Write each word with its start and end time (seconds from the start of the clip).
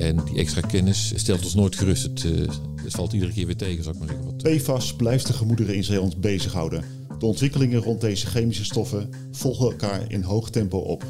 En 0.00 0.24
die 0.24 0.36
extra 0.36 0.60
kennis 0.60 1.12
stelt 1.16 1.44
ons 1.44 1.54
nooit 1.54 1.76
gerust. 1.76 2.02
Het, 2.02 2.24
uh, 2.24 2.48
het 2.82 2.92
valt 2.92 3.12
iedere 3.12 3.32
keer 3.32 3.46
weer 3.46 3.56
tegen, 3.56 3.82
zou 3.82 3.94
ik 3.94 4.00
maar 4.00 4.08
zeggen. 4.08 4.26
Wat... 4.26 4.42
PFAS 4.42 4.94
blijft 4.94 5.26
de 5.26 5.32
gemoederen 5.32 5.74
in 5.74 5.84
Zeeland 5.84 6.20
bezighouden. 6.20 6.84
De 7.18 7.26
ontwikkelingen 7.26 7.80
rond 7.80 8.00
deze 8.00 8.26
chemische 8.26 8.64
stoffen 8.64 9.10
volgen 9.30 9.70
elkaar 9.70 10.12
in 10.12 10.22
hoog 10.22 10.50
tempo 10.50 10.78
op. 10.78 11.04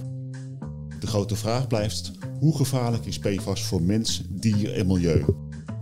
De 1.01 1.07
grote 1.07 1.37
vraag 1.37 1.67
blijft: 1.67 2.13
hoe 2.39 2.57
gevaarlijk 2.57 3.07
is 3.07 3.19
PFAS 3.19 3.63
voor 3.63 3.83
mens, 3.83 4.23
dier 4.29 4.75
en 4.75 4.87
milieu? 4.87 5.25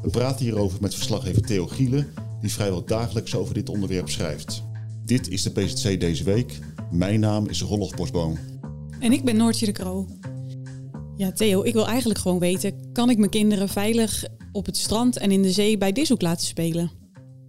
We 0.03 0.11
praten 0.11 0.45
hierover 0.45 0.79
met 0.81 0.95
verslaggever 0.95 1.43
Theo 1.43 1.67
Gielen, 1.67 2.07
die 2.41 2.53
vrijwel 2.53 2.85
dagelijks 2.85 3.35
over 3.35 3.55
dit 3.55 3.69
onderwerp 3.69 4.09
schrijft. 4.09 4.63
Dit 5.05 5.29
is 5.29 5.43
de 5.43 5.51
PZC 5.51 6.01
deze 6.01 6.25
week. 6.25 6.59
Mijn 6.91 7.21
naam 7.21 7.47
is 7.47 7.63
Rollof 7.63 7.95
Bosboom. 7.95 8.39
En 9.01 9.13
ik 9.13 9.25
ben 9.25 9.37
Noortje 9.37 9.67
de 9.67 9.73
Kroo. 9.73 10.07
Ja, 11.19 11.33
Theo, 11.33 11.63
ik 11.63 11.73
wil 11.73 11.87
eigenlijk 11.87 12.21
gewoon 12.21 12.39
weten: 12.39 12.93
kan 12.93 13.11
ik 13.11 13.19
mijn 13.19 13.31
kinderen 13.31 13.69
veilig 13.69 14.25
op 14.53 14.67
het 14.67 14.77
strand 14.77 15.17
en 15.17 15.31
in 15.31 15.43
de 15.43 15.53
zee 15.53 15.79
bij 15.79 15.93
dishoek 15.93 16.23
laten 16.23 16.47
spelen? 16.47 16.91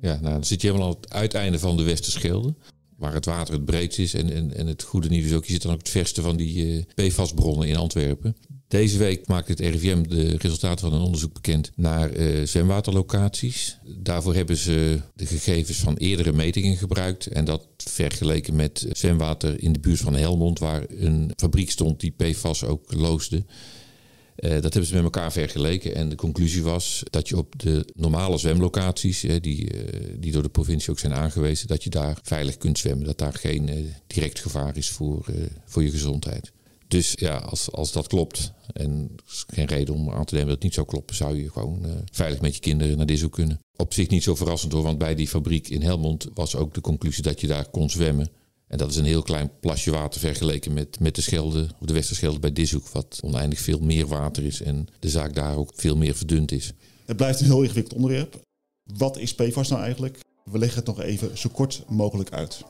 Ja, 0.02 0.20
nou, 0.20 0.34
dan 0.34 0.44
zit 0.44 0.62
je 0.62 0.68
helemaal 0.68 0.88
aan 0.90 0.96
het 1.02 1.14
uiteinde 1.14 1.60
van 1.60 1.78
de 1.78 1.84
Westerschelde. 1.84 2.56
Waar 2.98 3.14
het 3.14 3.26
water 3.26 3.54
het 3.54 3.66
breedst 3.66 4.00
is. 4.00 4.14
En, 4.14 4.34
en, 4.34 4.56
en 4.56 4.68
het 4.68 4.84
goede 4.84 5.10
nieuws 5.10 5.34
ook, 5.34 5.46
je 5.46 5.52
zit 5.52 5.62
dan 5.62 5.72
ook 5.72 5.78
het 5.78 5.90
verste 5.90 6.22
van 6.22 6.36
die 6.38 6.66
uh, 6.66 6.84
PFAS-bronnen 6.96 7.68
in 7.68 7.76
Antwerpen. 7.76 8.36
Deze 8.70 8.98
week 8.98 9.28
maakt 9.28 9.48
het 9.48 9.60
RIVM 9.60 10.04
de 10.04 10.38
resultaten 10.38 10.90
van 10.90 10.94
een 10.94 11.06
onderzoek 11.06 11.34
bekend 11.34 11.72
naar 11.76 12.18
uh, 12.18 12.46
zwemwaterlocaties. 12.46 13.78
Daarvoor 13.98 14.36
hebben 14.36 14.58
ze 14.58 15.02
de 15.16 15.26
gegevens 15.26 15.78
van 15.78 15.96
eerdere 15.96 16.32
metingen 16.32 16.78
gebruikt. 16.78 17.28
En 17.28 17.46
dat 17.46 17.68
vergeleken 17.78 18.56
met 18.56 18.88
zwemwater 18.92 19.64
in 19.64 19.74
de 19.74 19.80
buurt 19.80 20.00
van 20.00 20.16
Helmond, 20.16 20.60
waar 20.60 20.84
een 20.90 21.32
fabriek 21.36 21.72
stond 21.72 22.00
die 22.00 22.14
PFAS 22.18 22.64
ook 22.64 22.94
loosde. 22.94 23.38
Uh, 23.38 24.52
dat 24.52 24.62
hebben 24.62 24.86
ze 24.86 24.94
met 24.94 25.04
elkaar 25.04 25.32
vergeleken 25.32 25.96
en 25.96 26.10
de 26.10 26.16
conclusie 26.16 26.64
was 26.64 27.04
dat 27.10 27.30
je 27.30 27.38
op 27.38 27.60
de 27.60 27.86
normale 27.96 28.38
zwemlocaties, 28.38 29.26
die, 29.42 29.74
uh, 29.74 29.82
die 30.20 30.32
door 30.32 30.44
de 30.44 30.50
provincie 30.50 30.92
ook 30.92 31.00
zijn 31.00 31.14
aangewezen, 31.14 31.68
dat 31.68 31.84
je 31.84 31.90
daar 31.90 32.18
veilig 32.24 32.58
kunt 32.58 32.78
zwemmen. 32.78 33.06
Dat 33.06 33.18
daar 33.18 33.34
geen 33.34 33.94
direct 34.08 34.40
gevaar 34.40 34.78
is 34.78 34.90
voor, 34.90 35.26
voor 35.66 35.84
je 35.84 35.92
gezondheid. 35.92 36.52
Dus 36.90 37.14
ja, 37.16 37.38
als, 37.38 37.72
als 37.72 37.92
dat 37.92 38.08
klopt, 38.08 38.52
en 38.74 39.16
is 39.28 39.46
geen 39.48 39.66
reden 39.66 39.94
om 39.94 40.10
aan 40.10 40.26
te 40.26 40.34
nemen 40.34 40.48
dat 40.48 40.56
het 40.56 40.64
niet 40.64 40.74
zou 40.74 40.88
kloppen, 40.88 41.16
zou 41.16 41.42
je 41.42 41.52
gewoon 41.52 41.86
veilig 42.12 42.42
met 42.42 42.56
je 42.56 42.62
kinderen 42.62 42.98
naar 42.98 43.06
dit 43.06 43.30
kunnen. 43.30 43.60
Op 43.76 43.94
zich 43.94 44.08
niet 44.10 44.24
zo 44.24 44.36
verrassend 44.36 44.72
hoor, 44.72 44.84
want 44.84 44.98
bij 44.98 45.16
die 45.16 45.28
fabriek 45.28 45.68
in 45.68 45.82
Helmond 45.82 46.28
was 46.34 46.56
ook 46.56 46.74
de 46.74 46.82
conclusie 46.82 47.24
dat 47.24 47.42
je 47.42 47.48
daar 47.48 47.70
kon 47.70 47.90
zwemmen. 47.90 48.30
En 48.68 48.78
dat 48.78 48.90
is 48.90 48.96
een 48.96 49.06
heel 49.06 49.22
klein 49.22 49.52
plasje 49.60 49.92
water 49.92 50.20
vergeleken 50.20 50.74
met, 50.74 51.00
met 51.00 51.16
de 51.16 51.22
Schelde, 51.22 51.68
of 51.80 51.88
de 51.88 51.94
Westerschelde 51.94 52.40
bij 52.40 52.54
Dishoek, 52.54 52.88
wat 52.88 53.20
oneindig 53.24 53.60
veel 53.60 53.80
meer 53.80 54.08
water 54.08 54.44
is 54.46 54.62
en 54.62 54.88
de 55.00 55.10
zaak 55.10 55.36
daar 55.36 55.56
ook 55.56 55.72
veel 55.76 55.98
meer 55.98 56.16
verdund 56.16 56.52
is. 56.52 56.74
Het 57.06 57.18
blijft 57.18 57.40
een 57.40 57.46
heel 57.46 57.62
ingewikkeld 57.62 57.96
onderwerp. 57.96 58.42
Wat 58.84 59.18
is 59.18 59.36
PFAS 59.36 59.70
nou 59.70 59.82
eigenlijk? 59.82 60.20
We 60.44 60.58
leggen 60.58 60.78
het 60.78 60.88
nog 60.88 61.02
even 61.02 61.38
zo 61.38 61.50
kort 61.50 61.84
mogelijk 61.88 62.30
uit. 62.30 62.64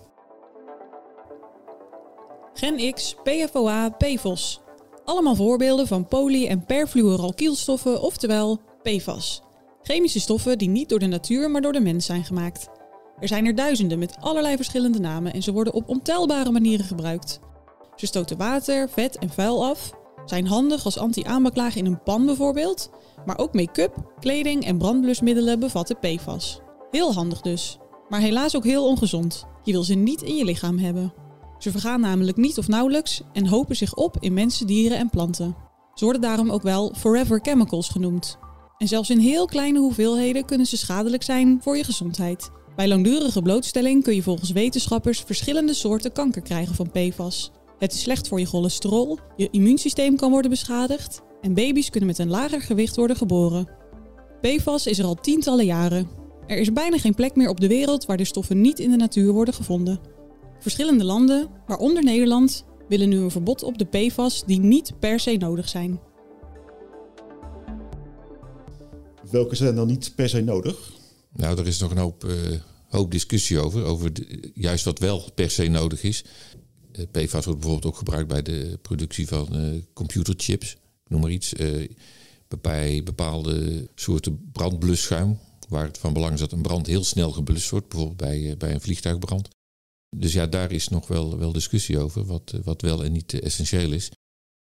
Gen 2.54 2.94
X, 2.94 3.16
PFOA, 3.24 3.90
PFOS. 3.90 4.62
Allemaal 5.06 5.36
voorbeelden 5.36 5.88
van 5.88 6.08
poly- 6.08 6.48
en 6.48 6.66
perfluoralkylstoffen, 6.66 8.02
oftewel 8.02 8.60
PFAS. 8.84 9.42
Chemische 9.82 10.20
stoffen 10.20 10.58
die 10.58 10.70
niet 10.70 10.90
door 10.90 11.00
de 11.00 11.08
natuur, 11.08 11.52
maar 11.52 11.62
door 11.62 11.74
de 11.74 11.80
mens 11.80 12.06
zijn 12.06 12.24
gemaakt. 12.24 12.70
Er 13.20 13.28
zijn 13.28 13.46
er 13.46 13.56
duizenden 13.56 14.00
met 14.00 14.16
allerlei 14.20 14.56
verschillende 14.56 15.00
namen 15.00 15.34
en 15.34 15.44
ze 15.44 15.52
worden 15.52 15.74
op 15.74 15.90
ontelbare 15.90 16.52
manieren 16.52 16.86
gebruikt. 16.86 17.40
Ze 17.96 18.06
stoten 18.06 18.38
water, 18.38 18.90
vet 18.90 19.18
en 19.18 19.30
vuil 19.30 19.66
af, 19.66 19.92
zijn 20.26 20.48
handig 20.48 20.86
als 20.86 20.98
anti-aanbaklaag 20.98 21.76
in 21.76 21.86
een 21.86 22.04
pan 22.04 22.26
bijvoorbeeld, 22.26 22.90
maar 23.26 23.38
ook 23.38 23.54
make-up, 23.54 24.14
kleding 24.20 24.66
en 24.66 24.78
brandblusmiddelen 24.78 25.60
bevatten 25.60 26.00
PFAS. 26.00 26.60
Heel 26.92 27.14
handig 27.14 27.42
dus, 27.42 27.78
maar 28.10 28.20
helaas 28.20 28.56
ook 28.56 28.64
heel 28.64 28.88
ongezond. 28.88 29.46
Je 29.64 29.72
wil 29.72 29.84
ze 29.84 29.94
niet 29.94 30.22
in 30.22 30.36
je 30.36 30.46
lichaam 30.46 30.78
hebben. 30.78 31.14
Ze 31.60 31.72
vergaan 31.72 32.02
namelijk 32.02 32.38
niet 32.38 32.58
of 32.58 32.68
nauwelijks 32.68 33.22
en 33.34 33.48
hopen 33.48 33.76
zich 33.76 33.96
op 33.96 34.18
in 34.20 34.34
mensen, 34.34 34.68
dieren 34.68 34.98
en 34.98 35.10
planten. 35.10 35.56
Ze 35.94 36.04
worden 36.04 36.22
daarom 36.22 36.50
ook 36.50 36.62
wel 36.62 36.94
forever 36.98 37.40
chemicals 37.42 37.90
genoemd. 37.90 38.38
En 38.78 38.88
zelfs 38.88 39.10
in 39.10 39.20
heel 39.20 39.46
kleine 39.46 39.80
hoeveelheden 39.80 40.46
kunnen 40.46 40.68
ze 40.68 40.78
schadelijk 40.78 41.24
zijn 41.24 41.60
voor 41.62 41.78
je 41.78 41.84
gezondheid. 41.84 42.50
Bij 42.76 42.88
langdurige 42.88 43.42
blootstelling 43.42 44.04
kun 44.04 44.16
je 44.16 44.24
volgens 44.24 44.52
wetenschappers 44.52 45.20
verschillende 45.20 45.74
soorten 45.74 46.12
kanker 46.12 46.42
krijgen 46.42 46.76
van 46.76 46.92
PFAS. 46.92 47.52
Het 47.80 47.94
is 47.94 48.02
slecht 48.02 48.28
voor 48.28 48.40
je 48.40 48.46
cholesterol, 48.46 49.20
je 49.36 49.48
immuunsysteem 49.52 50.16
kan 50.16 50.32
worden 50.32 50.50
beschadigd 50.52 51.22
en 51.42 51.54
baby's 51.54 51.90
kunnen 51.90 52.10
met 52.10 52.18
een 52.20 52.30
lager 52.30 52.62
gewicht 52.62 52.96
worden 52.96 53.16
geboren. 53.16 53.70
PFAS 54.42 54.88
is 54.88 55.00
er 55.00 55.06
al 55.06 55.16
tientallen 55.16 55.66
jaren. 55.66 56.10
Er 56.48 56.58
is 56.58 56.74
bijna 56.74 56.98
geen 56.98 57.16
plek 57.16 57.36
meer 57.36 57.50
op 57.50 57.60
de 57.60 57.68
wereld 57.68 58.06
waar 58.06 58.18
de 58.18 58.26
stoffen 58.26 58.62
niet 58.62 58.80
in 58.80 58.92
de 58.92 58.98
natuur 58.98 59.32
worden 59.32 59.54
gevonden. 59.54 60.00
Verschillende 60.60 61.04
landen, 61.04 61.50
waaronder 61.68 62.04
Nederland, 62.04 62.66
willen 62.88 63.10
nu 63.10 63.18
een 63.18 63.32
verbod 63.32 63.64
op 63.64 63.78
de 63.78 63.86
PFAS 63.86 64.44
die 64.46 64.60
niet 64.60 65.00
per 65.00 65.20
se 65.20 65.38
nodig 65.38 65.70
zijn. 65.70 66.00
Welke 69.32 69.56
zijn 69.56 69.76
dan 69.76 69.88
niet 69.88 70.12
per 70.16 70.30
se 70.30 70.42
nodig? 70.42 70.92
Nou, 71.34 71.60
er 71.60 71.68
is 71.68 71.80
nog 71.80 71.92
een 71.92 71.98
hoop, 71.98 72.24
uh, 72.24 72.34
hoop 72.88 73.12
discussie 73.12 73.60
over. 73.60 73.84
Over 73.84 74.14
de, 74.14 74.52
juist 74.54 74.86
wat 74.86 75.00
wel 75.00 75.32
per 75.36 75.52
se 75.52 75.68
nodig 75.68 76.04
is. 76.04 76.24
Uh, 76.92 77.06
PFAS 77.12 77.46
wordt 77.46 77.60
bijvoorbeeld 77.60 77.86
ook 77.86 77.98
gebruikt 77.98 78.28
bij 78.28 78.42
de 78.42 78.80
productie 78.82 79.28
van 79.28 79.48
uh, 79.56 79.82
computerchips. 79.94 80.78
Noem 81.08 81.22
maar 81.22 81.32
iets. 81.32 81.54
bij 82.62 83.04
bepaalde 83.04 83.88
soorten 83.96 84.50
brandblusschuim. 84.52 85.40
Waar 85.70 85.86
het 85.86 85.98
van 85.98 86.14
belang 86.14 86.34
is 86.34 86.40
dat 86.40 86.52
een 86.52 86.62
brand 86.62 86.88
heel 86.88 87.04
snel 87.04 87.32
geblust 87.32 87.70
wordt. 87.70 87.88
Bijvoorbeeld 87.88 88.18
bij, 88.18 88.56
bij 88.58 88.74
een 88.74 88.82
vliegtuigbrand. 88.82 89.50
Dus 90.10 90.34
ja, 90.34 90.48
daar 90.48 90.72
is 90.72 90.88
nog 90.88 91.08
wel, 91.08 91.38
wel 91.38 91.52
discussie 91.52 92.00
over. 92.00 92.26
Wat, 92.26 92.54
wat 92.64 92.82
wel 92.82 93.04
en 93.04 93.12
niet 93.12 93.40
essentieel 93.40 93.92
is. 93.92 94.12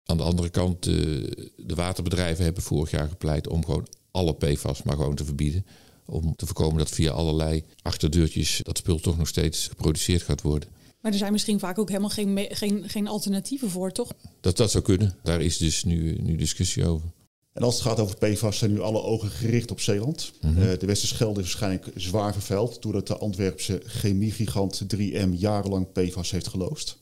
Aan 0.05 0.16
de 0.16 0.22
andere 0.22 0.49
kant, 0.49 0.82
de 0.82 1.75
waterbedrijven 1.75 2.44
hebben 2.44 2.62
vorig 2.62 2.91
jaar 2.91 3.09
gepleit 3.09 3.49
om 3.49 3.65
gewoon 3.65 3.88
alle 4.10 4.34
PFAS 4.34 4.82
maar 4.82 4.97
gewoon 4.97 5.15
te 5.15 5.25
verbieden. 5.25 5.66
Om 6.06 6.37
te 6.37 6.47
voorkomen 6.47 6.78
dat 6.78 6.88
via 6.88 7.12
allerlei 7.12 7.65
achterdeurtjes 7.82 8.60
dat 8.62 8.78
spul 8.78 8.99
toch 8.99 9.19
nog 9.19 9.28
steeds 9.28 9.69
geproduceerd 9.69 10.22
gaat 10.22 10.43
worden. 10.43 10.69
Maar 11.00 11.12
er 11.12 11.19
zijn 11.19 11.32
misschien 11.32 11.59
vaak 11.59 11.78
ook 11.78 11.88
helemaal 11.88 12.11
geen, 12.11 12.47
geen, 12.50 12.88
geen 12.88 13.09
alternatieven 13.09 13.71
voor, 13.71 13.93
toch? 13.93 14.12
Dat, 14.41 14.56
dat 14.56 14.71
zou 14.71 14.84
kunnen. 14.84 15.16
Daar 15.22 15.41
is 15.41 15.56
dus 15.56 15.84
nu, 15.84 16.19
nu 16.21 16.37
discussie 16.37 16.87
over. 16.87 17.09
En 17.54 17.62
als 17.62 17.75
het 17.75 17.82
gaat 17.82 18.00
over 18.00 18.16
PFAS 18.16 18.59
zijn 18.59 18.72
nu 18.72 18.81
alle 18.81 19.03
ogen 19.03 19.31
gericht 19.31 19.70
op 19.70 19.81
Zeeland. 19.81 20.32
Mm 20.41 20.54
-hmm. 20.54 20.62
uh, 20.62 20.78
de 20.78 20.87
Westerschelde 20.87 21.41
is 21.41 21.47
waarschijnlijk 21.47 21.91
zwaar 21.97 22.32
vervuild... 22.32 22.82
doordat 22.82 23.06
de 23.06 23.16
Antwerpse 23.16 23.81
chemiegigant 23.84 24.82
3M 24.97 25.28
jarenlang 25.31 25.93
PFAS 25.93 26.31
heeft 26.31 26.48
geloosd. 26.48 26.97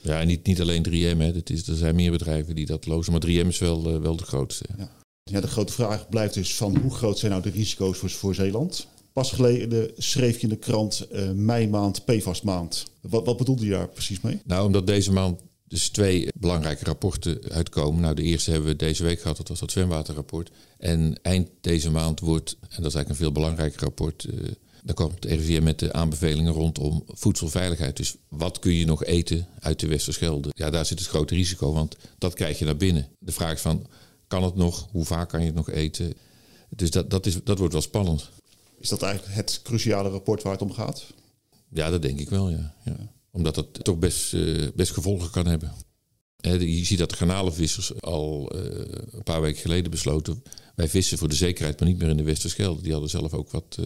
Ja, 0.00 0.20
en 0.20 0.26
niet, 0.26 0.46
niet 0.46 0.60
alleen 0.60 0.86
3M. 0.88 1.18
Hè. 1.18 1.32
Dat 1.32 1.50
is, 1.50 1.68
er 1.68 1.76
zijn 1.76 1.94
meer 1.94 2.10
bedrijven 2.10 2.54
die 2.54 2.66
dat 2.66 2.86
lozen. 2.86 3.12
Maar 3.12 3.26
3M 3.26 3.46
is 3.46 3.58
wel, 3.58 3.94
uh, 3.94 4.00
wel 4.00 4.16
de 4.16 4.24
grootste. 4.24 4.64
Ja. 4.78 4.90
Ja, 5.22 5.40
de 5.40 5.46
grote 5.46 5.72
vraag 5.72 6.08
blijft 6.08 6.34
dus 6.34 6.54
van 6.54 6.76
hoe 6.76 6.94
groot 6.94 7.18
zijn 7.18 7.30
nou 7.30 7.42
de 7.42 7.50
risico's 7.50 7.98
voor, 7.98 8.10
voor 8.10 8.34
Zeeland? 8.34 8.86
Pas 9.12 9.32
geleden 9.32 9.90
schreef 9.96 10.36
je 10.36 10.42
in 10.42 10.48
de 10.48 10.56
krant 10.56 11.06
uh, 11.12 11.30
mei 11.30 11.68
maand, 11.68 12.04
PFAS 12.04 12.42
maand. 12.42 12.86
Wat, 13.00 13.26
wat 13.26 13.36
bedoelde 13.36 13.64
je 13.64 13.70
daar 13.70 13.88
precies 13.88 14.20
mee? 14.20 14.40
Nou, 14.44 14.66
omdat 14.66 14.86
deze 14.86 15.12
maand 15.12 15.40
dus 15.68 15.88
twee 15.88 16.28
belangrijke 16.34 16.84
rapporten 16.84 17.40
uitkomen. 17.50 18.00
Nou, 18.00 18.14
de 18.14 18.22
eerste 18.22 18.50
hebben 18.50 18.68
we 18.68 18.76
deze 18.76 19.02
week 19.02 19.20
gehad, 19.20 19.36
dat 19.36 19.48
was 19.48 19.58
dat 19.58 19.70
zwemwaterrapport. 19.70 20.50
En 20.78 21.18
eind 21.22 21.48
deze 21.60 21.90
maand 21.90 22.20
wordt, 22.20 22.56
en 22.60 22.82
dat 22.82 22.86
is 22.86 22.94
eigenlijk 22.94 23.08
een 23.08 23.16
veel 23.16 23.32
belangrijker 23.32 23.80
rapport... 23.80 24.24
Uh, 24.24 24.48
dan 24.82 24.94
komt 24.94 25.22
de 25.22 25.28
RIVM 25.28 25.62
met 25.62 25.78
de 25.78 25.92
aanbevelingen 25.92 26.52
rondom 26.52 27.02
voedselveiligheid. 27.06 27.96
Dus 27.96 28.16
wat 28.28 28.58
kun 28.58 28.72
je 28.72 28.84
nog 28.84 29.04
eten 29.04 29.46
uit 29.60 29.80
de 29.80 29.86
Westerschelde? 29.86 30.48
Ja, 30.52 30.70
daar 30.70 30.86
zit 30.86 30.98
het 30.98 31.08
grote 31.08 31.34
risico, 31.34 31.72
want 31.72 31.96
dat 32.18 32.34
krijg 32.34 32.58
je 32.58 32.64
naar 32.64 32.76
binnen. 32.76 33.08
De 33.18 33.32
vraag 33.32 33.52
is 33.52 33.60
van, 33.60 33.86
kan 34.26 34.42
het 34.42 34.54
nog? 34.54 34.88
Hoe 34.90 35.04
vaak 35.04 35.28
kan 35.28 35.40
je 35.40 35.46
het 35.46 35.54
nog 35.54 35.70
eten? 35.70 36.14
Dus 36.68 36.90
dat, 36.90 37.10
dat, 37.10 37.26
is, 37.26 37.42
dat 37.44 37.58
wordt 37.58 37.72
wel 37.72 37.82
spannend. 37.82 38.30
Is 38.78 38.88
dat 38.88 39.02
eigenlijk 39.02 39.34
het 39.34 39.60
cruciale 39.62 40.08
rapport 40.08 40.42
waar 40.42 40.52
het 40.52 40.62
om 40.62 40.72
gaat? 40.72 41.04
Ja, 41.68 41.90
dat 41.90 42.02
denk 42.02 42.20
ik 42.20 42.30
wel, 42.30 42.50
ja. 42.50 42.74
ja. 42.84 42.96
Omdat 43.38 43.56
het 43.56 43.84
toch 43.84 43.98
best, 43.98 44.32
uh, 44.32 44.68
best 44.74 44.92
gevolgen 44.92 45.30
kan 45.30 45.46
hebben. 45.46 45.72
Je 46.40 46.84
ziet 46.84 46.98
dat 46.98 47.10
de 47.10 47.16
garnalenvissers 47.16 48.00
al 48.00 48.52
een 49.10 49.22
paar 49.22 49.40
weken 49.40 49.60
geleden 49.60 49.90
besloten... 49.90 50.42
wij 50.74 50.88
vissen 50.88 51.18
voor 51.18 51.28
de 51.28 51.34
zekerheid, 51.34 51.80
maar 51.80 51.88
niet 51.88 51.98
meer 51.98 52.08
in 52.08 52.16
de 52.16 52.22
Westerschelde. 52.22 52.82
Die 52.82 52.92
hadden 52.92 53.10
zelf 53.10 53.32
ook 53.32 53.50
wat, 53.50 53.78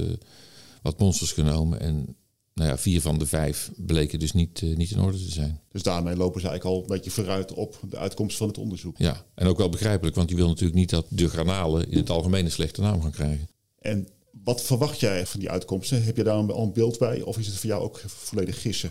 wat 0.82 0.98
monsters 0.98 1.32
genomen. 1.32 1.80
En 1.80 2.16
nou 2.54 2.68
ja, 2.68 2.78
vier 2.78 3.00
van 3.00 3.18
de 3.18 3.26
vijf 3.26 3.70
bleken 3.76 4.18
dus 4.18 4.32
niet, 4.32 4.62
niet 4.62 4.90
in 4.90 5.00
orde 5.00 5.18
te 5.18 5.30
zijn. 5.30 5.60
Dus 5.70 5.82
daarmee 5.82 6.16
lopen 6.16 6.40
ze 6.40 6.48
eigenlijk 6.48 6.76
al 6.76 6.82
een 6.82 6.96
beetje 6.96 7.10
vooruit 7.10 7.52
op 7.52 7.80
de 7.90 7.96
uitkomst 7.96 8.36
van 8.36 8.48
het 8.48 8.58
onderzoek. 8.58 8.98
Ja, 8.98 9.24
en 9.34 9.46
ook 9.46 9.58
wel 9.58 9.68
begrijpelijk, 9.68 10.16
want 10.16 10.30
je 10.30 10.36
wil 10.36 10.48
natuurlijk 10.48 10.78
niet 10.78 10.90
dat 10.90 11.06
de 11.08 11.28
garnalen 11.28 11.90
in 11.90 11.96
het 11.96 12.10
algemeen 12.10 12.44
een 12.44 12.50
slechte 12.50 12.80
naam 12.80 13.02
gaan 13.02 13.10
krijgen. 13.10 13.48
En 13.78 14.08
wat 14.44 14.62
verwacht 14.62 15.00
jij 15.00 15.26
van 15.26 15.40
die 15.40 15.50
uitkomsten? 15.50 16.04
Heb 16.04 16.16
je 16.16 16.24
daar 16.24 16.34
al 16.34 16.62
een 16.62 16.72
beeld 16.72 16.98
bij 16.98 17.22
of 17.22 17.38
is 17.38 17.46
het 17.46 17.56
voor 17.56 17.70
jou 17.70 17.82
ook 17.82 18.00
volledig 18.06 18.60
gissen? 18.60 18.90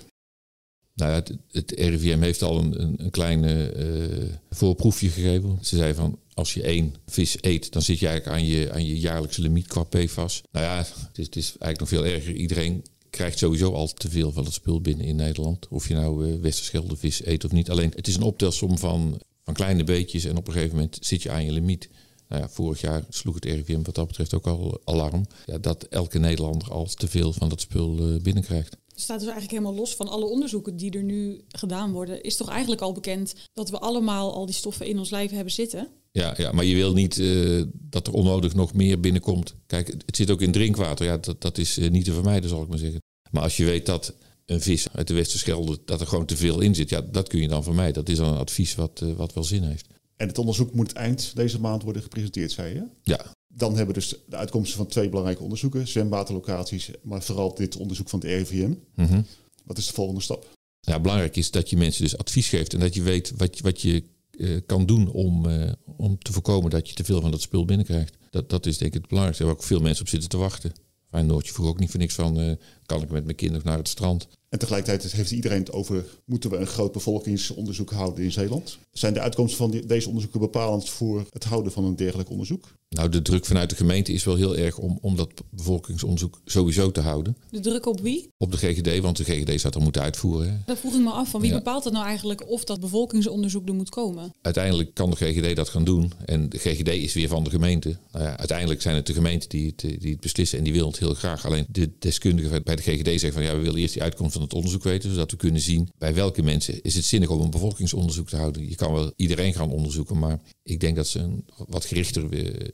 Nou 0.95 1.11
het, 1.13 1.38
het 1.51 1.71
RIVM 1.71 2.21
heeft 2.21 2.41
al 2.41 2.57
een, 2.59 2.81
een, 2.81 2.95
een 2.97 3.09
kleine 3.09 3.73
uh, 3.75 4.33
voorproefje 4.49 5.09
gegeven. 5.09 5.57
Ze 5.61 5.77
zei 5.77 5.93
van 5.93 6.19
als 6.33 6.53
je 6.53 6.63
één 6.63 6.95
vis 7.05 7.38
eet, 7.41 7.71
dan 7.71 7.81
zit 7.81 7.99
je 7.99 8.07
eigenlijk 8.07 8.38
aan 8.38 8.45
je, 8.45 8.71
aan 8.71 8.85
je 8.85 8.99
jaarlijkse 8.99 9.41
limiet 9.41 9.67
qua 9.67 9.83
PFAS. 9.83 10.41
Nou 10.51 10.65
ja, 10.65 10.77
het 10.77 11.17
is, 11.17 11.25
het 11.25 11.35
is 11.35 11.45
eigenlijk 11.45 11.79
nog 11.79 11.89
veel 11.89 12.05
erger. 12.05 12.33
Iedereen 12.33 12.83
krijgt 13.09 13.38
sowieso 13.38 13.73
al 13.73 13.88
te 13.88 14.09
veel 14.09 14.31
van 14.31 14.43
het 14.43 14.53
spul 14.53 14.81
binnen 14.81 15.05
in 15.05 15.15
Nederland. 15.15 15.67
Of 15.67 15.88
je 15.88 15.93
nou 15.93 16.39
uh, 16.43 16.51
vis 16.97 17.25
eet 17.25 17.43
of 17.43 17.51
niet. 17.51 17.69
Alleen 17.69 17.91
het 17.95 18.07
is 18.07 18.15
een 18.15 18.21
optelsom 18.21 18.77
van, 18.77 19.21
van 19.43 19.53
kleine 19.53 19.83
beetjes 19.83 20.25
en 20.25 20.38
op 20.38 20.47
een 20.47 20.53
gegeven 20.53 20.75
moment 20.75 20.97
zit 21.01 21.23
je 21.23 21.31
aan 21.31 21.45
je 21.45 21.51
limiet. 21.51 21.89
Nou 22.31 22.43
ja, 22.43 22.49
vorig 22.49 22.81
jaar 22.81 23.03
sloeg 23.09 23.35
het 23.35 23.45
RIVM 23.45 23.81
wat 23.83 23.95
dat 23.95 24.07
betreft 24.07 24.33
ook 24.33 24.47
al 24.47 24.81
alarm. 24.83 25.25
Ja, 25.45 25.57
dat 25.57 25.83
elke 25.83 26.19
Nederlander 26.19 26.71
al 26.71 26.85
te 26.85 27.07
veel 27.07 27.33
van 27.33 27.49
dat 27.49 27.61
spul 27.61 27.97
uh, 27.99 28.21
binnenkrijgt. 28.21 28.77
Het 28.87 29.01
staat 29.01 29.19
dus 29.19 29.29
eigenlijk 29.29 29.51
helemaal 29.51 29.79
los 29.79 29.95
van 29.95 30.07
alle 30.07 30.25
onderzoeken 30.25 30.77
die 30.77 30.91
er 30.91 31.03
nu 31.03 31.41
gedaan 31.47 31.91
worden. 31.91 32.23
Is 32.23 32.35
toch 32.37 32.49
eigenlijk 32.49 32.81
al 32.81 32.93
bekend 32.93 33.35
dat 33.53 33.69
we 33.69 33.79
allemaal 33.79 34.33
al 34.33 34.45
die 34.45 34.55
stoffen 34.55 34.85
in 34.85 34.99
ons 34.99 35.09
lijf 35.09 35.31
hebben 35.31 35.53
zitten? 35.53 35.87
Ja, 36.11 36.33
ja 36.37 36.51
maar 36.51 36.65
je 36.65 36.75
wil 36.75 36.93
niet 36.93 37.17
uh, 37.17 37.63
dat 37.73 38.07
er 38.07 38.13
onnodig 38.13 38.53
nog 38.53 38.73
meer 38.73 38.99
binnenkomt. 38.99 39.55
Kijk, 39.65 39.87
het 40.05 40.15
zit 40.15 40.31
ook 40.31 40.41
in 40.41 40.51
drinkwater. 40.51 41.05
Ja, 41.05 41.17
dat, 41.17 41.41
dat 41.41 41.57
is 41.57 41.77
uh, 41.77 41.89
niet 41.89 42.05
te 42.05 42.13
vermijden, 42.13 42.49
zal 42.49 42.61
ik 42.61 42.69
maar 42.69 42.77
zeggen. 42.77 43.01
Maar 43.31 43.43
als 43.43 43.57
je 43.57 43.65
weet 43.65 43.85
dat 43.85 44.13
een 44.45 44.61
vis 44.61 44.87
uit 44.91 45.07
de 45.07 45.13
Westerschelde, 45.13 45.79
dat 45.85 46.01
er 46.01 46.07
gewoon 46.07 46.25
te 46.25 46.37
veel 46.37 46.59
in 46.59 46.75
zit, 46.75 46.89
ja, 46.89 47.01
dat 47.01 47.27
kun 47.27 47.41
je 47.41 47.47
dan 47.47 47.63
vermijden. 47.63 47.93
Dat 47.93 48.09
is 48.09 48.17
dan 48.17 48.33
een 48.33 48.39
advies 48.39 48.75
wat, 48.75 49.01
uh, 49.03 49.13
wat 49.13 49.33
wel 49.33 49.43
zin 49.43 49.63
heeft. 49.63 49.87
En 50.21 50.27
het 50.27 50.38
onderzoek 50.38 50.73
moet 50.73 50.94
eind 50.94 51.35
deze 51.35 51.59
maand 51.59 51.83
worden 51.83 52.01
gepresenteerd, 52.01 52.51
zei 52.51 52.73
je? 52.73 52.83
Ja. 53.03 53.25
Dan 53.47 53.75
hebben 53.75 53.95
we 53.95 54.00
dus 54.00 54.15
de 54.27 54.35
uitkomsten 54.35 54.77
van 54.77 54.88
twee 54.88 55.09
belangrijke 55.09 55.44
onderzoeken, 55.44 55.88
zwemwaterlocaties, 55.88 56.91
maar 57.01 57.23
vooral 57.23 57.56
dit 57.56 57.77
onderzoek 57.77 58.09
van 58.09 58.19
het 58.19 58.27
RIVM. 58.27 58.73
Mm 58.95 59.06
-hmm. 59.06 59.25
Wat 59.63 59.77
is 59.77 59.88
de 59.88 59.94
volgende 59.94 60.21
stap? 60.21 60.50
Ja, 60.79 61.00
belangrijk 61.00 61.35
is 61.35 61.51
dat 61.51 61.69
je 61.69 61.77
mensen 61.77 62.03
dus 62.03 62.18
advies 62.18 62.50
geeft 62.50 62.73
en 62.73 62.79
dat 62.79 62.94
je 62.94 63.01
weet 63.01 63.33
wat, 63.38 63.59
wat 63.59 63.81
je 63.81 64.03
uh, 64.31 64.59
kan 64.65 64.85
doen 64.85 65.12
om, 65.12 65.45
uh, 65.45 65.71
om 65.97 66.18
te 66.18 66.31
voorkomen 66.31 66.69
dat 66.69 66.89
je 66.89 66.95
te 66.95 67.03
veel 67.03 67.21
van 67.21 67.31
dat 67.31 67.41
spul 67.41 67.65
binnenkrijgt. 67.65 68.17
Dat, 68.29 68.50
dat 68.50 68.65
is 68.65 68.77
denk 68.77 68.94
ik 68.94 69.00
het 69.00 69.07
belangrijkste. 69.07 69.44
Hebben 69.44 69.63
ook 69.63 69.69
veel 69.69 69.81
mensen 69.81 70.03
op 70.03 70.09
zitten 70.09 70.29
te 70.29 70.38
wachten. 70.38 70.71
Fijn 71.09 71.25
Noordje 71.25 71.53
vroeg 71.53 71.67
ook 71.67 71.79
niet 71.79 71.89
voor 71.89 72.00
niks 72.00 72.13
van, 72.13 72.39
uh, 72.39 72.51
kan 72.91 73.01
ik 73.01 73.09
met 73.09 73.23
mijn 73.23 73.35
kinderen 73.35 73.65
naar 73.65 73.77
het 73.77 73.88
strand? 73.88 74.27
En 74.49 74.59
tegelijkertijd 74.59 75.11
heeft 75.11 75.31
iedereen 75.31 75.59
het 75.59 75.71
over, 75.71 76.05
moeten 76.25 76.49
we 76.49 76.57
een 76.57 76.67
groot 76.67 76.91
bevolkingsonderzoek 76.91 77.91
houden 77.91 78.23
in 78.23 78.31
Zeeland? 78.31 78.77
Zijn 78.91 79.13
de 79.13 79.19
uitkomsten 79.19 79.57
van 79.57 79.71
die, 79.71 79.85
deze 79.85 80.07
onderzoeken 80.07 80.39
bepalend 80.39 80.89
voor 80.89 81.25
het 81.29 81.43
houden 81.43 81.71
van 81.71 81.85
een 81.85 81.95
dergelijk 81.95 82.29
onderzoek? 82.29 82.67
Nou, 82.89 83.09
de 83.09 83.21
druk 83.21 83.45
vanuit 83.45 83.69
de 83.69 83.75
gemeente 83.75 84.11
is 84.13 84.23
wel 84.23 84.35
heel 84.35 84.57
erg 84.57 84.77
om, 84.77 84.97
om 85.01 85.15
dat 85.15 85.29
bevolkingsonderzoek 85.49 86.41
sowieso 86.45 86.91
te 86.91 87.01
houden. 87.01 87.38
De 87.49 87.59
druk 87.59 87.85
op 87.85 87.99
wie? 87.99 88.27
Op 88.38 88.51
de 88.51 88.57
GGD, 88.57 88.99
want 88.99 89.17
de 89.17 89.23
GGD 89.23 89.59
zou 89.61 89.73
dat 89.73 89.81
moeten 89.81 90.01
uitvoeren. 90.01 90.49
Hè? 90.49 90.57
Dat 90.65 90.77
vroeg 90.77 90.93
ik 90.93 91.01
me 91.01 91.09
af, 91.09 91.29
van 91.29 91.41
wie 91.41 91.49
ja. 91.49 91.57
bepaalt 91.57 91.83
het 91.83 91.93
nou 91.93 92.05
eigenlijk 92.05 92.49
of 92.49 92.63
dat 92.63 92.79
bevolkingsonderzoek 92.79 93.67
er 93.67 93.73
moet 93.73 93.89
komen? 93.89 94.33
Uiteindelijk 94.41 94.93
kan 94.93 95.09
de 95.09 95.15
GGD 95.15 95.55
dat 95.55 95.69
gaan 95.69 95.83
doen 95.83 96.11
en 96.25 96.49
de 96.49 96.57
GGD 96.57 96.88
is 96.88 97.13
weer 97.13 97.27
van 97.27 97.43
de 97.43 97.49
gemeente. 97.49 97.97
Nou 98.11 98.25
ja, 98.25 98.38
uiteindelijk 98.38 98.81
zijn 98.81 98.95
het 98.95 99.07
de 99.07 99.13
gemeenten 99.13 99.49
die 99.49 99.65
het, 99.65 100.01
die 100.01 100.11
het 100.11 100.19
beslissen 100.19 100.57
en 100.57 100.63
die 100.63 100.73
willen 100.73 100.88
het 100.88 100.99
heel 100.99 101.13
graag. 101.13 101.45
Alleen 101.45 101.65
de 101.69 101.91
deskundigen 101.99 102.63
bij 102.63 102.75
de 102.75 102.80
GGD 102.81 103.05
zeggen 103.05 103.33
van 103.33 103.43
ja, 103.43 103.55
we 103.55 103.61
willen 103.61 103.79
eerst 103.79 103.93
die 103.93 104.03
uitkomst 104.03 104.33
van 104.33 104.41
het 104.41 104.53
onderzoek 104.53 104.83
weten, 104.83 105.09
zodat 105.09 105.31
we 105.31 105.37
kunnen 105.37 105.61
zien 105.61 105.89
bij 105.97 106.13
welke 106.13 106.43
mensen 106.43 106.81
is 106.81 106.95
het 106.95 107.05
zinnig 107.05 107.29
om 107.29 107.41
een 107.41 107.49
bevolkingsonderzoek 107.49 108.29
te 108.29 108.35
houden. 108.35 108.69
Je 108.69 108.75
kan 108.75 108.93
wel 108.93 109.13
iedereen 109.15 109.53
gaan 109.53 109.71
onderzoeken, 109.71 110.19
maar 110.19 110.39
ik 110.63 110.79
denk 110.79 110.95
dat 110.95 111.07
ze 111.07 111.19
een 111.19 111.45
wat 111.67 111.85
gerichter 111.85 112.29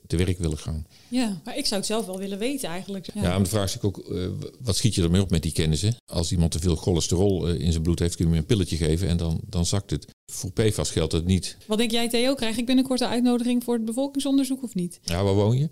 te 0.07 0.17
werk 0.17 0.37
willen 0.37 0.57
gaan. 0.57 0.87
Ja, 1.09 1.41
maar 1.43 1.57
ik 1.57 1.65
zou 1.65 1.79
het 1.79 1.89
zelf 1.89 2.05
wel 2.05 2.17
willen 2.17 2.37
weten 2.37 2.69
eigenlijk. 2.69 3.05
Ja, 3.13 3.21
ja 3.21 3.29
maar 3.29 3.43
de 3.43 3.49
vraag 3.49 3.75
is 3.75 3.81
ook, 3.81 4.07
uh, 4.09 4.27
wat 4.59 4.75
schiet 4.75 4.95
je 4.95 5.01
ermee 5.03 5.21
op 5.21 5.29
met 5.29 5.41
die 5.41 5.51
kennis? 5.51 5.81
Hè? 5.81 5.89
Als 6.11 6.31
iemand 6.31 6.51
te 6.51 6.59
veel 6.59 6.75
cholesterol 6.75 7.49
uh, 7.49 7.59
in 7.59 7.71
zijn 7.71 7.83
bloed 7.83 7.99
heeft, 7.99 8.15
kun 8.15 8.25
je 8.25 8.31
hem 8.31 8.39
een 8.39 8.47
pilletje 8.47 8.77
geven 8.77 9.07
en 9.07 9.17
dan, 9.17 9.41
dan 9.45 9.65
zakt 9.65 9.89
het. 9.89 10.05
Voor 10.31 10.51
PFAS 10.51 10.89
geldt 10.89 11.11
het 11.11 11.25
niet. 11.25 11.57
Wat 11.65 11.77
denk 11.77 11.91
jij 11.91 12.09
Theo, 12.09 12.33
krijg 12.33 12.57
ik 12.57 12.65
binnenkort 12.65 13.01
een 13.01 13.07
uitnodiging 13.07 13.63
voor 13.63 13.73
het 13.73 13.85
bevolkingsonderzoek 13.85 14.63
of 14.63 14.75
niet? 14.75 14.99
Ja, 15.01 15.23
waar 15.23 15.33
woon 15.33 15.57
je? 15.57 15.69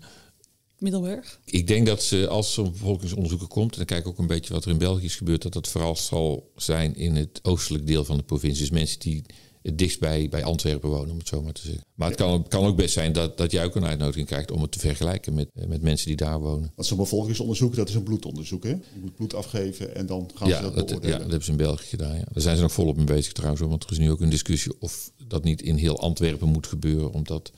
Middelburg. 0.90 1.40
Ik 1.44 1.66
denk 1.66 1.86
dat 1.86 2.02
ze, 2.02 2.28
als 2.28 2.52
zo'n 2.52 2.72
bevolkingsonderzoek 2.72 3.48
komt, 3.48 3.70
en 3.72 3.76
dan 3.76 3.86
kijk 3.86 4.00
ik 4.00 4.06
ook 4.06 4.18
een 4.18 4.26
beetje 4.26 4.52
wat 4.52 4.64
er 4.64 4.70
in 4.70 4.78
België 4.78 5.04
is 5.04 5.16
gebeurd, 5.16 5.42
dat 5.42 5.52
dat 5.52 5.68
vooral 5.68 5.96
zal 5.96 6.52
zijn 6.56 6.96
in 6.96 7.16
het 7.16 7.40
oostelijk 7.42 7.86
deel 7.86 8.04
van 8.04 8.16
de 8.16 8.22
provincie. 8.22 8.60
Dus 8.60 8.70
mensen 8.70 9.00
die 9.00 9.22
het 9.62 9.78
dichtst 9.78 10.00
bij, 10.00 10.28
bij 10.28 10.44
Antwerpen 10.44 10.88
wonen, 10.88 11.10
om 11.10 11.18
het 11.18 11.28
zo 11.28 11.42
maar 11.42 11.52
te 11.52 11.62
zeggen. 11.62 11.84
Maar 11.94 12.08
het 12.08 12.16
kan, 12.16 12.48
kan 12.48 12.64
ook 12.64 12.76
best 12.76 12.92
zijn 12.92 13.12
dat, 13.12 13.38
dat 13.38 13.50
jij 13.50 13.64
ook 13.64 13.76
een 13.76 13.84
uitnodiging 13.84 14.26
krijgt 14.26 14.50
om 14.50 14.62
het 14.62 14.72
te 14.72 14.78
vergelijken 14.78 15.34
met, 15.34 15.48
met 15.68 15.82
mensen 15.82 16.06
die 16.06 16.16
daar 16.16 16.40
wonen. 16.40 16.72
Want 16.74 16.88
zo'n 16.88 16.98
bevolkingsonderzoek, 16.98 17.74
dat 17.76 17.88
is 17.88 17.94
een 17.94 18.02
bloedonderzoek, 18.02 18.64
hè? 18.64 18.70
Je 18.70 19.00
moet 19.00 19.14
bloed 19.14 19.34
afgeven 19.34 19.94
en 19.94 20.06
dan 20.06 20.30
gaan 20.34 20.48
ja, 20.48 20.56
ze 20.56 20.62
dat, 20.62 20.74
dat 20.74 20.86
beoordelen. 20.86 21.12
Ja, 21.12 21.22
dat 21.22 21.30
hebben 21.30 21.44
ze 21.44 21.50
in 21.50 21.56
België 21.56 21.86
gedaan. 21.86 22.16
Ja. 22.16 22.24
Daar 22.32 22.42
zijn 22.42 22.56
ze 22.56 22.62
nog 22.62 22.72
volop 22.72 22.96
mee 22.96 23.04
bezig 23.04 23.32
trouwens, 23.32 23.62
want 23.62 23.84
er 23.84 23.90
is 23.90 23.98
nu 23.98 24.10
ook 24.10 24.20
een 24.20 24.30
discussie 24.30 24.72
of 24.78 25.10
dat 25.26 25.44
niet 25.44 25.62
in 25.62 25.76
heel 25.76 26.00
Antwerpen 26.00 26.48
moet 26.48 26.66
gebeuren, 26.66 27.12
omdat 27.12 27.52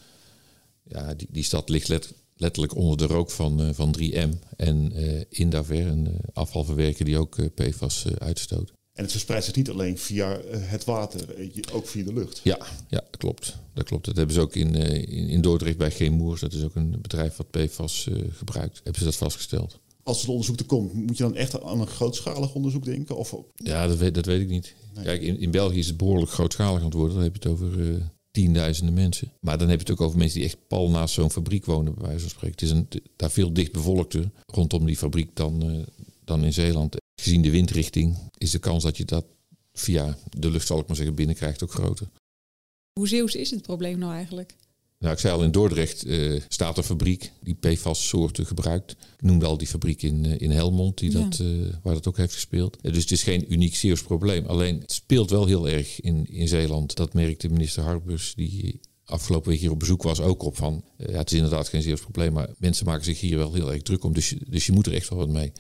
ja, 0.82 1.14
die, 1.14 1.28
die 1.30 1.44
stad 1.44 1.69
ligt 1.69 1.88
let, 1.88 2.12
letterlijk 2.38 2.75
onder 2.75 2.96
de 2.96 3.06
rook 3.06 3.31
van, 3.31 3.61
uh, 3.61 3.69
van 3.73 3.94
3M 4.00 4.29
en 4.56 4.93
uh, 4.94 5.23
Indaver, 5.29 5.87
een 5.87 6.06
uh, 6.06 6.14
afvalverwerker 6.32 7.05
die 7.05 7.19
ook 7.19 7.55
PFAS 7.55 8.05
uitstoot. 8.19 8.73
En 8.93 9.05
het 9.05 9.12
verspreidt 9.12 9.44
zich 9.44 9.55
niet 9.55 9.70
alleen 9.70 9.99
via 9.99 10.40
het 10.50 10.85
water, 10.85 11.35
ook 11.73 11.87
via 11.87 12.05
de 12.05 12.12
lucht. 12.12 12.40
Ja, 12.43 12.58
ja 12.88 13.00
dat 13.11 13.17
klopt. 13.17 13.56
Dat 13.75 13.85
klopt. 13.85 14.05
Dat 14.05 14.17
hebben 14.17 14.35
ze 14.35 14.40
ook 14.40 14.55
in, 14.55 14.75
in, 14.75 15.29
in 15.29 15.40
Dordrecht 15.40 15.76
bij 15.76 15.90
Geemoers. 15.90 16.40
Dat 16.40 16.52
is 16.52 16.62
ook 16.62 16.75
een 16.75 16.99
bedrijf 17.02 17.37
wat 17.37 17.50
PFAS 17.50 18.08
gebruikt. 18.31 18.76
Hebben 18.76 18.99
ze 18.99 19.05
dat 19.05 19.17
vastgesteld. 19.17 19.79
Als 20.02 20.20
het 20.20 20.29
onderzoek 20.29 20.58
er 20.58 20.67
komt, 20.67 20.93
moet 20.93 21.17
je 21.17 21.23
dan 21.23 21.37
echt 21.37 21.62
aan 21.62 21.81
een 21.81 21.87
grootschalig 21.87 22.55
onderzoek 22.55 22.85
denken? 22.85 23.17
Of... 23.17 23.35
Ja, 23.55 23.87
dat 23.87 23.99
weet, 23.99 24.14
dat 24.14 24.26
weet 24.26 24.40
ik 24.40 24.49
niet. 24.49 24.75
Nee. 24.94 25.05
Kijk, 25.05 25.23
in, 25.23 25.38
in 25.38 25.50
België 25.50 25.79
is 25.79 25.87
het 25.87 25.96
behoorlijk 25.96 26.31
grootschalig 26.31 26.79
aan 26.79 26.85
het 26.85 26.94
worden. 26.94 27.14
Dan 27.14 27.25
heb 27.25 27.37
je 27.37 27.49
het 27.49 27.52
over 27.52 28.00
tienduizenden 28.38 28.94
mensen. 28.94 29.32
Maar 29.40 29.58
dan 29.58 29.69
heb 29.69 29.81
je 29.81 29.87
het 29.87 30.00
ook 30.00 30.06
over 30.06 30.19
mensen 30.19 30.38
die 30.38 30.49
echt 30.49 30.69
pal 30.69 30.90
naast 30.90 31.14
zo'n 31.14 31.31
fabriek 31.31 31.64
wonen, 31.64 31.94
bij 31.94 32.05
wijze 32.05 32.20
van 32.20 32.31
spreken. 32.31 32.50
Het 32.50 32.62
is 32.62 32.70
een, 32.70 32.88
daar 33.17 33.31
veel 33.31 33.52
dicht 33.52 33.73
bevolkter 33.73 34.31
rondom 34.47 34.87
die 34.87 34.97
fabriek 34.97 35.37
dan, 35.37 35.71
uh, 35.71 35.87
dan 36.25 36.45
in 36.45 36.52
Zeeland. 36.52 36.97
Gezien 37.21 37.42
de 37.42 37.50
windrichting 37.50 38.16
is 38.37 38.50
de 38.50 38.59
kans 38.59 38.83
dat 38.83 38.97
je 38.97 39.04
dat 39.04 39.25
via 39.73 40.18
de 40.30 40.50
lucht, 40.50 40.66
zal 40.66 40.78
ik 40.78 40.87
maar 40.87 40.97
zeggen, 40.97 41.14
binnenkrijgt 41.14 41.62
ook 41.62 41.73
groter. 41.73 42.09
Hoe 42.92 43.09
zeeuws 43.09 43.35
is 43.35 43.50
het 43.50 43.62
probleem 43.62 43.99
nou 43.99 44.12
eigenlijk? 44.12 44.54
Nou, 44.99 45.12
ik 45.12 45.19
zei 45.19 45.35
al, 45.35 45.43
in 45.43 45.50
Dordrecht 45.50 46.07
uh, 46.07 46.40
staat 46.49 46.76
een 46.76 46.85
fabriek 46.85 47.33
die 47.40 47.55
PFAS-soorten 47.55 48.47
gebruikt. 48.47 48.90
Ik 48.90 49.23
noemde 49.23 49.47
al 49.47 49.59
die 49.59 49.67
fabriek 49.67 50.02
in, 50.02 50.25
uh, 50.25 50.40
in 50.40 50.50
Helmond, 50.50 50.99
die 50.99 51.11
ja. 51.11 51.21
dat, 51.21 51.38
uh, 51.38 51.67
waar 51.83 51.95
dat 51.95 52.09
ook 52.09 52.17
heeft 52.17 52.35
gespeeld. 52.35 52.78
dus 52.83 53.02
het 53.02 53.11
is 53.11 53.23
geen 53.23 53.52
uniek 53.52 53.76
Zeeuws 53.76 54.02
probleem. 54.02 54.47
Alleen 54.47 54.81
het 54.81 54.93
speelt 54.93 55.31
wel 55.31 55.47
heel 55.47 55.69
erg 55.69 56.00
in, 56.00 56.26
in 56.26 56.49
Zeeland. 56.49 56.97
Dat 56.97 57.14
merkte 57.14 57.49
minister 57.49 57.83
Harbus, 57.83 58.35
die 58.35 58.81
afgelopen 59.05 59.50
week 59.50 59.61
hier 59.61 59.71
op 59.71 59.78
bezoek 59.78 60.02
was, 60.02 60.21
ook 60.21 60.43
op 60.43 60.57
van... 60.57 60.85
ja, 60.97 61.19
het 61.19 61.31
is 61.31 61.37
inderdaad 61.37 61.69
geen 61.69 61.83
Zeeuws 61.83 62.00
probleem, 62.00 62.33
maar 62.33 62.49
mensen 62.59 62.87
maken 62.87 63.05
zich 63.05 63.21
hier 63.21 63.38
wel 63.38 63.55
heel 63.55 63.73
erg 63.73 63.83
druk 63.83 64.05
om. 64.05 64.12
Dus, 64.12 64.35
dus 64.49 64.67
je 64.67 64.73
moet 64.73 64.87
er 64.87 64.95
echt 64.95 65.09
wel 65.09 65.19
wat 65.19 65.28
mee. 65.28 65.52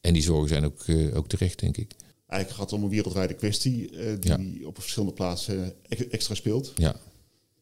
En 0.00 0.12
die 0.12 0.22
zorgen 0.22 0.48
zijn 0.48 0.64
ook, 0.64 0.84
ook 1.14 1.28
terecht, 1.28 1.58
denk 1.58 1.76
ik. 1.76 1.92
Eigenlijk 2.26 2.60
gaat 2.60 2.70
het 2.70 2.78
om 2.78 2.84
een 2.84 2.94
wereldwijde 2.94 3.34
kwestie 3.34 3.90
die 4.18 4.60
ja. 4.60 4.66
op 4.66 4.80
verschillende 4.80 5.14
plaatsen 5.14 5.74
extra 5.88 6.34
speelt. 6.34 6.72
Ja. 6.76 6.96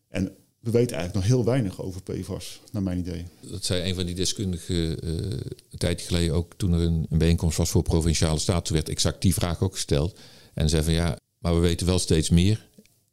En 0.08 0.36
we 0.60 0.70
weten 0.70 0.96
eigenlijk 0.96 1.14
nog 1.14 1.36
heel 1.36 1.44
weinig 1.44 1.82
over 1.82 2.02
PFAS, 2.02 2.60
naar 2.72 2.82
mijn 2.82 2.98
idee. 2.98 3.24
Dat 3.40 3.64
zei 3.64 3.88
een 3.88 3.94
van 3.94 4.06
die 4.06 4.14
deskundigen 4.14 4.76
uh, 4.76 5.14
een 5.70 5.78
tijdje 5.78 6.06
geleden 6.06 6.34
ook 6.34 6.54
toen 6.56 6.72
er 6.72 6.80
een, 6.80 7.06
een 7.10 7.18
bijeenkomst 7.18 7.56
was 7.56 7.70
voor 7.70 7.82
provinciale 7.82 8.38
staten. 8.38 8.62
Toen 8.62 8.76
werd 8.76 8.88
exact 8.88 9.22
die 9.22 9.34
vraag 9.34 9.62
ook 9.62 9.72
gesteld. 9.72 10.18
En 10.54 10.68
zei 10.68 10.82
van 10.82 10.92
ja, 10.92 11.16
maar 11.38 11.54
we 11.54 11.60
weten 11.60 11.86
wel 11.86 11.98
steeds 11.98 12.30
meer. 12.30 12.66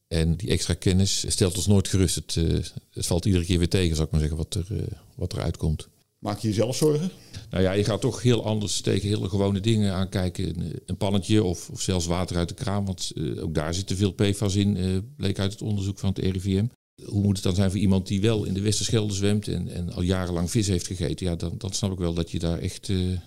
En 0.08 0.36
die 0.36 0.50
extra 0.50 0.74
kennis 0.74 1.26
stelt 1.28 1.56
ons 1.56 1.68
nooit 1.68 1.88
gerust. 1.88 2.16
Het, 2.16 2.36
uh, 2.36 2.64
het 2.92 3.06
valt 3.06 3.26
iedere 3.26 3.46
keer 3.46 3.58
weer 3.58 3.70
tegen, 3.70 3.96
zou 3.96 4.06
ik 4.06 4.12
maar 4.12 4.22
zeggen, 4.22 4.38
wat 4.38 4.54
er, 4.54 4.68
uh, 4.72 4.82
wat 5.16 5.34
er 5.34 5.42
uitkomt. 5.42 5.88
Maak 6.20 6.40
je 6.40 6.48
jezelf 6.48 6.76
zorgen? 6.76 7.12
Nou 7.50 7.64
ja, 7.64 7.72
je 7.72 7.84
gaat 7.84 8.02
toch 8.02 8.22
heel 8.22 8.46
anders 8.46 8.82
tegen 8.82 9.08
hele 9.08 9.30
gewone 9.30 9.60
dingen 9.60 9.94
aankijken. 9.94 10.60
Een, 10.60 10.80
een 10.86 10.98
pannetje 10.98 11.44
of, 11.44 11.70
of 11.70 11.82
zelfs 11.82 12.06
water 12.06 12.38
uit 12.38 12.50
de 12.50 12.56
kraan. 12.56 12.86
Want 12.86 13.14
ook 13.40 13.54
daar 13.54 13.74
zit 13.74 13.88
te 13.88 13.96
veel 13.96 14.12
PFAS 14.12 14.56
in, 14.56 15.04
bleek 15.18 15.40
uit 15.40 15.52
het 15.52 15.62
onderzoek 15.62 16.00
van 16.00 16.10
het 16.10 16.18
RIVM. 16.18 16.66
Hoe 17.04 17.22
moet 17.22 17.36
het 17.36 17.44
dan 17.44 17.56
zijn 17.56 17.72
voor 17.72 17.80
iemand 17.80 18.08
die 18.08 18.22
wel 18.22 18.44
in 18.44 18.54
de 18.54 18.62
Westerschelde 18.62 19.14
zwemt 19.14 19.48
en, 19.48 19.68
en 19.70 19.92
al 19.92 20.02
jarenlang 20.02 20.52
vis 20.52 20.68
heeft 20.68 20.88
gegeten? 20.88 21.26
Ja, 21.26 21.36
dan, 21.36 21.54
dan 21.58 21.74
snap 21.74 21.92
ik 21.92 21.98
wel 21.98 22.14
dat 22.14 22.32
je 22.32 22.40
daar 22.40 22.60
echt, 22.60 22.88
uh, 22.88 23.20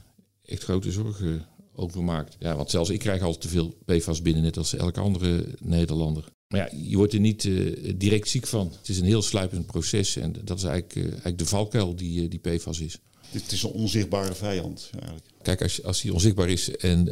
echt 0.45 0.63
grote 0.63 0.93
zorgen 0.93 1.47
over 1.75 2.05
maakt. 2.05 2.37
Ja, 2.39 2.57
want 2.57 2.71
zelfs 2.71 2.91
ik 2.91 2.99
krijg 2.99 3.23
al 3.23 3.39
te 3.39 3.49
veel 3.49 3.77
PFAS 3.85 4.23
binnen, 4.23 4.43
net 4.43 4.57
als 4.57 4.75
elke 4.75 5.01
andere 5.01 5.47
Nederlander. 5.61 6.25
Maar 6.49 6.61
ja, 6.61 6.79
je 6.89 6.97
wordt 6.97 7.13
er 7.13 7.21
niet 7.21 7.45
uh, 7.45 7.93
direct 7.97 8.29
ziek 8.29 8.47
van. 8.47 8.73
Het 8.79 8.89
is 8.89 8.99
een 8.99 9.05
heel 9.05 9.23
sluipend 9.23 9.67
proces 9.67 10.17
en 10.17 10.35
dat 10.45 10.59
is 10.59 10.65
eigenlijk, 10.65 10.95
uh, 10.95 11.05
eigenlijk 11.05 11.39
de 11.39 11.47
valkuil 11.47 11.97
die, 11.97 12.29
die 12.29 12.39
PFAS 12.39 12.81
is. 12.81 12.99
Het 13.31 13.53
is 13.53 13.63
een 13.63 13.71
onzichtbare 13.71 14.35
vijand 14.35 14.91
eigenlijk. 14.93 15.27
Kijk, 15.43 15.63
als, 15.63 15.83
als 15.85 16.01
die 16.01 16.13
onzichtbaar 16.13 16.49
is 16.49 16.77
en 16.77 17.05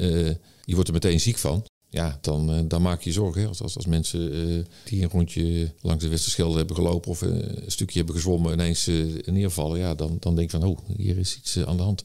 je 0.64 0.74
wordt 0.74 0.88
er 0.88 0.94
meteen 0.94 1.20
ziek 1.20 1.38
van... 1.38 1.64
Ja, 1.96 2.18
dan, 2.20 2.68
dan 2.68 2.82
maak 2.82 3.02
je 3.02 3.08
je 3.08 3.14
zorgen. 3.14 3.40
Hè? 3.40 3.48
Als, 3.48 3.62
als, 3.62 3.76
als 3.76 3.86
mensen 3.86 4.66
die 4.84 5.02
een 5.02 5.10
rondje 5.10 5.72
langs 5.80 6.04
de 6.04 6.10
Westerschelde 6.10 6.56
hebben 6.56 6.76
gelopen... 6.76 7.10
of 7.10 7.20
een 7.20 7.62
stukje 7.66 7.96
hebben 7.98 8.14
gezwommen 8.14 8.52
ineens 8.52 8.90
neervallen... 9.24 9.78
Ja, 9.78 9.94
dan, 9.94 10.16
dan 10.20 10.36
denk 10.36 10.50
je 10.50 10.58
van, 10.58 10.68
oh, 10.68 10.78
hier 10.96 11.18
is 11.18 11.36
iets 11.36 11.64
aan 11.64 11.76
de 11.76 11.82
hand. 11.82 12.02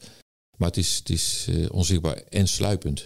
Maar 0.57 0.67
het 0.67 0.77
is, 0.77 0.97
het 0.97 1.09
is 1.09 1.47
onzichtbaar 1.71 2.23
en 2.29 2.47
sluipend. 2.47 3.05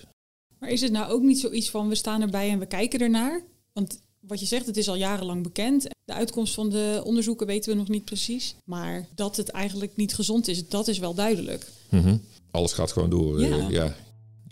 Maar 0.59 0.69
is 0.69 0.81
het 0.81 0.91
nou 0.91 1.11
ook 1.11 1.21
niet 1.21 1.39
zoiets 1.39 1.69
van, 1.69 1.89
we 1.89 1.95
staan 1.95 2.21
erbij 2.21 2.49
en 2.49 2.59
we 2.59 2.65
kijken 2.65 2.99
ernaar? 2.99 3.41
Want 3.73 3.99
wat 4.19 4.39
je 4.39 4.45
zegt, 4.45 4.65
het 4.65 4.77
is 4.77 4.89
al 4.89 4.95
jarenlang 4.95 5.43
bekend. 5.43 5.83
De 6.05 6.13
uitkomst 6.13 6.53
van 6.53 6.69
de 6.69 7.01
onderzoeken 7.03 7.47
weten 7.47 7.71
we 7.71 7.77
nog 7.77 7.87
niet 7.87 8.05
precies. 8.05 8.55
Maar 8.63 9.07
dat 9.15 9.37
het 9.37 9.49
eigenlijk 9.49 9.95
niet 9.95 10.13
gezond 10.13 10.47
is, 10.47 10.67
dat 10.67 10.87
is 10.87 10.97
wel 10.97 11.13
duidelijk. 11.13 11.67
Mm 11.89 12.21
Alles 12.51 12.73
gaat 12.73 12.91
gewoon 12.91 13.09
door. 13.09 13.41
Ja, 13.41 13.57
uh, 13.57 13.69
ja. 13.69 13.95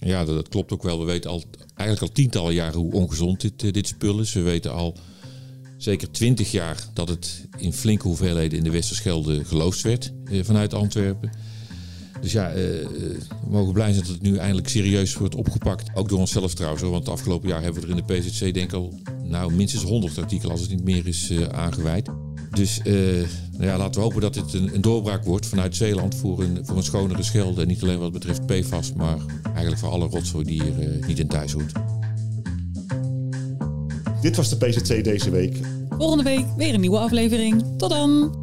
Ja 0.05 0.25
dat, 0.25 0.49
klopt 0.49 0.71
ook 0.71 0.83
wel. 0.83 0.99
We 0.99 1.05
weten 1.05 1.29
al, 1.29 1.43
eigenlijk 1.75 2.09
al 2.09 2.15
tientallen 2.15 2.53
jaren 2.53 2.79
hoe 2.79 2.93
ongezond 2.93 3.41
dit, 3.41 3.63
uh, 3.63 3.71
dit 3.71 3.87
spul 3.87 4.19
is. 4.19 4.33
We 4.33 4.41
weten 4.41 4.73
al 4.73 4.97
zeker 5.77 6.11
twintig 6.11 6.51
jaar 6.51 6.87
dat 6.93 7.09
het 7.09 7.47
in 7.57 7.73
flinke 7.73 8.07
hoeveelheden 8.07 8.57
in 8.57 8.63
de 8.63 8.71
Westerschelde 8.71 9.45
geloosd 9.45 9.81
werd 9.81 10.13
uh, 10.25 10.43
vanuit 10.43 10.73
Antwerpen. 10.73 11.31
Dus 12.21 12.31
ja, 12.31 12.49
uh, 12.49 12.55
we 12.55 13.49
mogen 13.49 13.73
blij 13.73 13.93
zijn 13.93 14.05
dat 14.05 14.13
het 14.13 14.21
nu 14.21 14.37
eindelijk 14.37 14.69
serieus 14.69 15.15
wordt 15.15 15.35
opgepakt. 15.35 15.89
Ook 15.93 16.09
door 16.09 16.19
onszelf 16.19 16.53
trouwens. 16.53 16.83
Want 16.83 16.95
het 16.95 17.09
afgelopen 17.09 17.49
jaar 17.49 17.61
hebben 17.61 17.81
we 17.81 17.87
er 17.87 17.97
in 17.97 18.03
de 18.05 18.13
PZC 18.13 18.39
denk 18.39 18.55
ik 18.55 18.73
al 18.73 18.93
nou, 19.23 19.53
minstens 19.53 19.83
100 19.83 20.17
artikelen 20.17 20.51
als 20.51 20.61
het 20.61 20.69
niet 20.69 20.83
meer 20.83 21.07
is 21.07 21.29
uh, 21.29 21.47
aangeweid. 21.47 22.09
Dus 22.53 22.79
uh, 22.83 22.93
nou 23.51 23.65
ja, 23.65 23.77
laten 23.77 23.93
we 23.93 24.01
hopen 24.01 24.21
dat 24.21 24.33
dit 24.33 24.53
een, 24.53 24.73
een, 24.73 24.81
doorbraak 24.81 25.23
wordt 25.23 25.45
vanuit 25.45 25.75
Zeeland 25.75 26.15
voor 26.15 26.43
een, 26.43 26.59
voor 26.61 26.77
een 26.77 26.83
schonere 26.83 27.23
schelde. 27.23 27.61
En 27.61 27.67
niet 27.67 27.81
alleen 27.83 27.99
wat 27.99 28.11
betreft 28.11 28.45
PFAS, 28.45 28.93
maar 28.93 29.17
eigenlijk 29.43 29.77
voor 29.77 29.89
alle 29.89 30.07
rotzooi 30.07 30.45
die 30.45 30.63
hier 30.63 30.99
niet 31.07 31.19
in 31.19 31.27
thuis 31.27 31.51
hoort. 31.51 31.71
Dit 34.21 34.35
was 34.35 34.49
de 34.49 34.57
PZC 34.57 35.03
deze 35.03 35.29
week. 35.29 35.57
Volgende 35.97 36.23
week 36.23 36.45
weer 36.57 36.73
een 36.73 36.81
nieuwe 36.81 36.99
aflevering. 36.99 37.63
Tot 37.77 37.89
dan! 37.89 38.42